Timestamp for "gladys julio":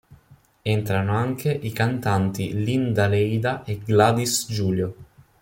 3.85-4.95